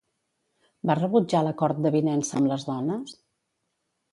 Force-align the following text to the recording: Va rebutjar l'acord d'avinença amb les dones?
Va 0.89 0.95
rebutjar 0.99 1.43
l'acord 1.47 1.81
d'avinença 1.83 2.35
amb 2.41 2.51
les 2.53 2.67
dones? 2.71 3.17